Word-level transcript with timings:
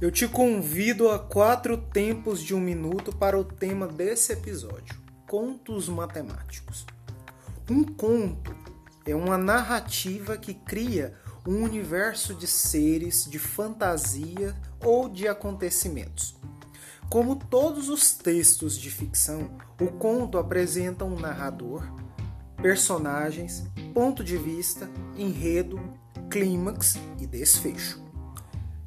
Eu 0.00 0.12
te 0.12 0.28
convido 0.28 1.10
a 1.10 1.18
quatro 1.18 1.76
tempos 1.76 2.40
de 2.40 2.54
um 2.54 2.60
minuto 2.60 3.10
para 3.10 3.36
o 3.36 3.42
tema 3.42 3.88
desse 3.88 4.32
episódio: 4.32 4.94
contos 5.26 5.88
matemáticos. 5.88 6.86
Um 7.68 7.82
conto 7.82 8.54
é 9.04 9.12
uma 9.12 9.36
narrativa 9.36 10.36
que 10.36 10.54
cria 10.54 11.16
um 11.44 11.64
universo 11.64 12.32
de 12.32 12.46
seres, 12.46 13.24
de 13.28 13.40
fantasia 13.40 14.54
ou 14.84 15.08
de 15.08 15.26
acontecimentos. 15.26 16.36
Como 17.10 17.34
todos 17.34 17.88
os 17.88 18.12
textos 18.12 18.78
de 18.78 18.92
ficção, 18.92 19.50
o 19.80 19.88
conto 19.88 20.38
apresenta 20.38 21.04
um 21.04 21.18
narrador, 21.18 21.82
personagens, 22.62 23.64
ponto 23.92 24.22
de 24.22 24.36
vista, 24.36 24.88
enredo, 25.16 25.80
clímax 26.30 26.96
e 27.18 27.26
desfecho. 27.26 28.07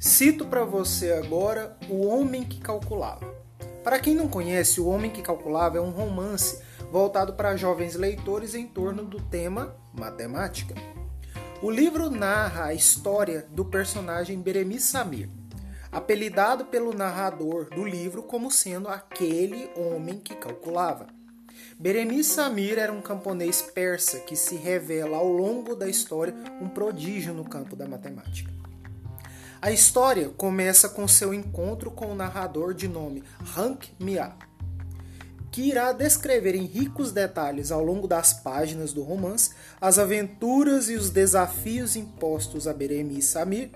Cito 0.00 0.46
para 0.46 0.64
você 0.64 1.10
agora 1.10 1.76
O 1.90 2.06
Homem 2.06 2.44
que 2.44 2.60
Calculava. 2.60 3.34
Para 3.82 3.98
quem 3.98 4.14
não 4.14 4.28
conhece, 4.28 4.80
O 4.80 4.86
Homem 4.86 5.10
que 5.10 5.20
Calculava 5.20 5.78
é 5.78 5.80
um 5.80 5.90
romance 5.90 6.62
voltado 6.92 7.32
para 7.32 7.56
jovens 7.56 7.96
leitores 7.96 8.54
em 8.54 8.64
torno 8.64 9.04
do 9.04 9.20
tema 9.20 9.74
matemática. 9.92 10.76
O 11.60 11.68
livro 11.68 12.08
narra 12.10 12.66
a 12.66 12.74
história 12.74 13.44
do 13.50 13.64
personagem 13.64 14.40
Beremi 14.40 14.78
Samir, 14.78 15.28
apelidado 15.90 16.66
pelo 16.66 16.94
narrador 16.94 17.68
do 17.68 17.84
livro 17.84 18.22
como 18.22 18.52
sendo 18.52 18.86
aquele 18.86 19.68
homem 19.74 20.20
que 20.20 20.36
calculava. 20.36 21.08
Beremi 21.76 22.22
Samir 22.22 22.78
era 22.78 22.92
um 22.92 23.02
camponês 23.02 23.60
persa 23.60 24.20
que 24.20 24.36
se 24.36 24.54
revela 24.54 25.16
ao 25.16 25.26
longo 25.26 25.74
da 25.74 25.88
história 25.88 26.36
um 26.60 26.68
prodígio 26.68 27.34
no 27.34 27.44
campo 27.44 27.74
da 27.74 27.88
matemática. 27.88 28.58
A 29.60 29.72
história 29.72 30.28
começa 30.28 30.88
com 30.88 31.08
seu 31.08 31.34
encontro 31.34 31.90
com 31.90 32.06
o 32.12 32.14
narrador 32.14 32.72
de 32.72 32.86
nome 32.86 33.24
Hank 33.56 33.90
Mia, 33.98 34.32
que 35.50 35.62
irá 35.62 35.92
descrever 35.92 36.54
em 36.54 36.64
ricos 36.64 37.10
detalhes 37.10 37.72
ao 37.72 37.82
longo 37.82 38.06
das 38.06 38.32
páginas 38.32 38.92
do 38.92 39.02
romance 39.02 39.50
as 39.80 39.98
aventuras 39.98 40.88
e 40.88 40.94
os 40.94 41.10
desafios 41.10 41.96
impostos 41.96 42.68
a 42.68 42.72
Beremi 42.72 43.18
e 43.18 43.22
Samir 43.22 43.70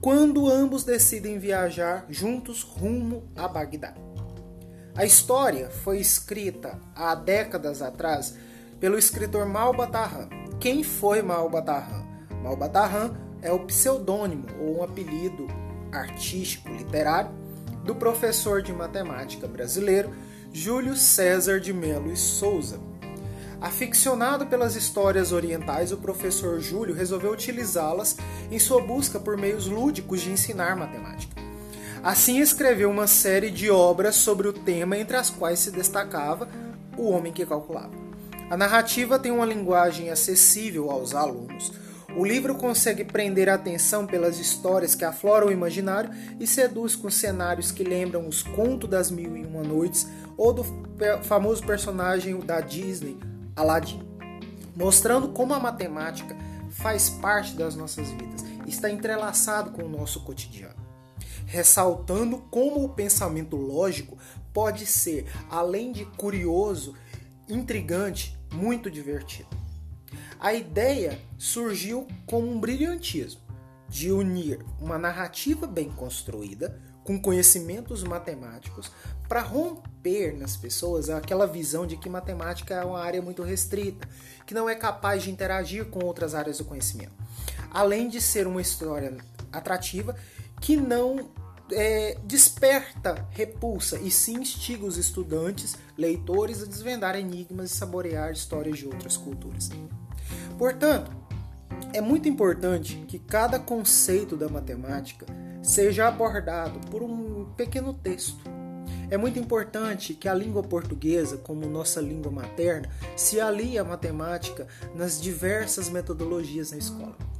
quando 0.00 0.48
ambos 0.48 0.84
decidem 0.84 1.36
viajar 1.36 2.06
juntos 2.08 2.62
rumo 2.62 3.24
a 3.34 3.48
Bagdá. 3.48 3.94
A 4.94 5.04
história 5.04 5.68
foi 5.68 5.98
escrita 5.98 6.78
há 6.94 7.16
décadas 7.16 7.82
atrás 7.82 8.36
pelo 8.78 8.96
escritor 8.96 9.46
Malbatarran. 9.46 10.28
Quem 10.60 10.84
foi 10.84 11.22
Malbatarran? 11.22 12.04
Malbatarran 12.40 13.31
é 13.42 13.52
o 13.52 13.58
pseudônimo 13.60 14.46
ou 14.60 14.78
um 14.78 14.82
apelido 14.82 15.48
artístico 15.90 16.70
literário 16.70 17.30
do 17.84 17.94
professor 17.94 18.62
de 18.62 18.72
matemática 18.72 19.46
brasileiro 19.46 20.14
Júlio 20.52 20.96
César 20.96 21.60
de 21.60 21.72
Melo 21.72 22.12
e 22.12 22.16
Souza. 22.16 22.80
Aficionado 23.60 24.46
pelas 24.46 24.74
histórias 24.74 25.32
orientais, 25.32 25.92
o 25.92 25.96
professor 25.96 26.60
Júlio 26.60 26.94
resolveu 26.94 27.30
utilizá-las 27.30 28.16
em 28.50 28.58
sua 28.58 28.82
busca 28.82 29.20
por 29.20 29.36
meios 29.36 29.66
lúdicos 29.66 30.20
de 30.20 30.30
ensinar 30.30 30.76
matemática. 30.76 31.40
Assim 32.02 32.40
escreveu 32.40 32.90
uma 32.90 33.06
série 33.06 33.50
de 33.50 33.70
obras 33.70 34.16
sobre 34.16 34.48
o 34.48 34.52
tema, 34.52 34.98
entre 34.98 35.16
as 35.16 35.30
quais 35.30 35.60
se 35.60 35.70
destacava 35.70 36.48
O 36.96 37.08
Homem 37.10 37.32
que 37.32 37.46
Calculava. 37.46 37.92
A 38.50 38.56
narrativa 38.56 39.18
tem 39.18 39.30
uma 39.30 39.46
linguagem 39.46 40.10
acessível 40.10 40.90
aos 40.90 41.14
alunos, 41.14 41.72
o 42.16 42.24
livro 42.24 42.54
consegue 42.54 43.04
prender 43.04 43.48
a 43.48 43.54
atenção 43.54 44.06
pelas 44.06 44.38
histórias 44.38 44.94
que 44.94 45.04
afloram 45.04 45.48
o 45.48 45.52
imaginário 45.52 46.10
e 46.38 46.46
seduz 46.46 46.94
com 46.94 47.10
cenários 47.10 47.72
que 47.72 47.82
lembram 47.82 48.28
os 48.28 48.42
contos 48.42 48.88
das 48.88 49.10
Mil 49.10 49.36
e 49.36 49.46
Uma 49.46 49.62
Noites 49.62 50.06
ou 50.36 50.52
do 50.52 50.64
famoso 51.22 51.64
personagem 51.64 52.38
da 52.40 52.60
Disney, 52.60 53.18
Aladdin, 53.56 54.02
mostrando 54.76 55.28
como 55.28 55.54
a 55.54 55.60
matemática 55.60 56.36
faz 56.70 57.08
parte 57.08 57.54
das 57.54 57.74
nossas 57.74 58.10
vidas, 58.10 58.44
está 58.66 58.90
entrelaçado 58.90 59.70
com 59.70 59.82
o 59.82 59.88
nosso 59.88 60.20
cotidiano, 60.20 60.76
ressaltando 61.46 62.38
como 62.50 62.84
o 62.84 62.88
pensamento 62.90 63.56
lógico 63.56 64.18
pode 64.52 64.84
ser, 64.84 65.26
além 65.50 65.92
de 65.92 66.04
curioso, 66.04 66.94
intrigante, 67.48 68.38
muito 68.52 68.90
divertido. 68.90 69.61
A 70.42 70.52
ideia 70.52 71.20
surgiu 71.38 72.08
com 72.26 72.42
um 72.42 72.58
brilhantismo 72.58 73.40
de 73.88 74.10
unir 74.10 74.58
uma 74.80 74.98
narrativa 74.98 75.68
bem 75.68 75.88
construída 75.88 76.80
com 77.04 77.16
conhecimentos 77.22 78.02
matemáticos 78.02 78.90
para 79.28 79.40
romper 79.40 80.36
nas 80.36 80.56
pessoas 80.56 81.08
aquela 81.08 81.46
visão 81.46 81.86
de 81.86 81.96
que 81.96 82.08
matemática 82.08 82.74
é 82.74 82.84
uma 82.84 82.98
área 82.98 83.22
muito 83.22 83.44
restrita, 83.44 84.08
que 84.44 84.52
não 84.52 84.68
é 84.68 84.74
capaz 84.74 85.22
de 85.22 85.30
interagir 85.30 85.84
com 85.84 86.04
outras 86.04 86.34
áreas 86.34 86.58
do 86.58 86.64
conhecimento. 86.64 87.12
Além 87.70 88.08
de 88.08 88.20
ser 88.20 88.48
uma 88.48 88.60
história 88.60 89.16
atrativa 89.52 90.16
que 90.60 90.76
não 90.76 91.30
é, 91.72 92.18
desperta 92.24 93.26
repulsa 93.30 93.98
e 93.98 94.10
sim 94.10 94.40
instiga 94.40 94.84
os 94.84 94.96
estudantes, 94.96 95.76
leitores 95.96 96.62
a 96.62 96.66
desvendar 96.66 97.16
enigmas 97.16 97.70
e 97.70 97.74
saborear 97.74 98.32
histórias 98.32 98.78
de 98.78 98.86
outras 98.86 99.16
culturas. 99.16 99.70
Portanto, 100.58 101.10
é 101.92 102.00
muito 102.00 102.28
importante 102.28 103.04
que 103.08 103.18
cada 103.18 103.58
conceito 103.58 104.36
da 104.36 104.48
matemática 104.48 105.26
seja 105.62 106.08
abordado 106.08 106.78
por 106.90 107.02
um 107.02 107.46
pequeno 107.56 107.94
texto. 107.94 108.42
É 109.10 109.16
muito 109.18 109.38
importante 109.38 110.14
que 110.14 110.26
a 110.26 110.32
língua 110.32 110.62
portuguesa, 110.62 111.36
como 111.36 111.68
nossa 111.68 112.00
língua 112.00 112.32
materna, 112.32 112.88
se 113.14 113.38
alie 113.40 113.78
à 113.78 113.84
matemática 113.84 114.66
nas 114.94 115.20
diversas 115.20 115.90
metodologias 115.90 116.70
na 116.70 116.78
escola. 116.78 117.31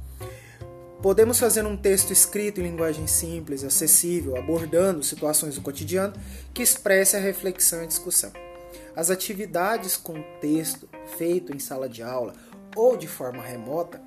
Podemos 1.03 1.37
fazer 1.37 1.65
um 1.65 1.75
texto 1.75 2.13
escrito 2.13 2.61
em 2.61 2.63
linguagem 2.63 3.07
simples, 3.07 3.61
acessível, 3.65 4.37
abordando 4.37 5.03
situações 5.03 5.55
do 5.55 5.61
cotidiano 5.61 6.13
que 6.53 6.63
expresse 6.63 7.17
a 7.17 7.19
reflexão 7.19 7.83
e 7.83 7.87
discussão. 7.87 8.31
As 8.95 9.09
atividades 9.09 9.97
com 9.97 10.23
texto 10.39 10.87
feito 11.17 11.53
em 11.53 11.59
sala 11.59 11.89
de 11.89 12.01
aula 12.01 12.33
ou 12.73 12.95
de 12.95 13.05
forma 13.05 13.43
remota, 13.43 14.01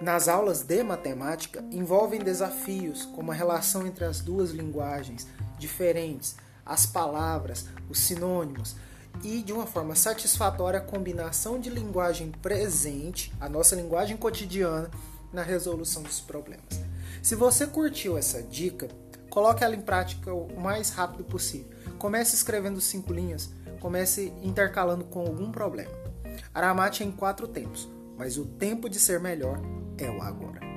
nas 0.00 0.28
aulas 0.28 0.62
de 0.62 0.84
matemática 0.84 1.64
envolvem 1.72 2.20
desafios 2.20 3.06
como 3.06 3.32
a 3.32 3.34
relação 3.34 3.84
entre 3.84 4.04
as 4.04 4.20
duas 4.20 4.52
linguagens 4.52 5.26
diferentes, 5.58 6.36
as 6.64 6.86
palavras, 6.86 7.66
os 7.90 7.98
sinônimos 7.98 8.76
e, 9.24 9.42
de 9.42 9.52
uma 9.52 9.66
forma 9.66 9.96
satisfatória, 9.96 10.78
a 10.78 10.82
combinação 10.82 11.58
de 11.58 11.70
linguagem 11.70 12.30
presente, 12.30 13.32
a 13.40 13.48
nossa 13.48 13.74
linguagem 13.74 14.16
cotidiana, 14.16 14.88
na 15.34 15.42
resolução 15.42 16.02
dos 16.02 16.20
problemas. 16.20 16.64
Se 17.22 17.34
você 17.34 17.66
curtiu 17.66 18.16
essa 18.16 18.42
dica, 18.42 18.88
coloque 19.28 19.64
ela 19.64 19.74
em 19.74 19.80
prática 19.80 20.32
o 20.32 20.60
mais 20.60 20.90
rápido 20.90 21.24
possível. 21.24 21.70
Comece 21.98 22.34
escrevendo 22.34 22.80
cinco 22.80 23.12
linhas, 23.12 23.50
comece 23.80 24.32
intercalando 24.42 25.04
com 25.04 25.20
algum 25.20 25.50
problema. 25.50 25.92
Aramate 26.54 27.02
é 27.02 27.06
em 27.06 27.12
quatro 27.12 27.48
tempos, 27.48 27.88
mas 28.16 28.38
o 28.38 28.44
tempo 28.44 28.88
de 28.88 29.00
ser 29.00 29.20
melhor 29.20 29.60
é 29.98 30.08
o 30.08 30.22
agora. 30.22 30.73